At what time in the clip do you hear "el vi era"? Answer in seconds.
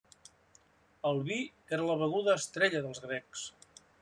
1.11-1.87